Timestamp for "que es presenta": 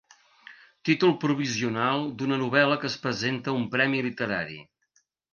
2.85-3.51